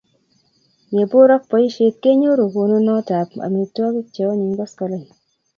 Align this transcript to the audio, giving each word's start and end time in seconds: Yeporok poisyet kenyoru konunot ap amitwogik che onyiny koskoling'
Yeporok 0.97 1.43
poisyet 1.49 1.95
kenyoru 2.03 2.45
konunot 2.55 3.07
ap 3.19 3.29
amitwogik 3.45 4.07
che 4.15 4.23
onyiny 4.31 4.53
koskoling' 4.59 5.09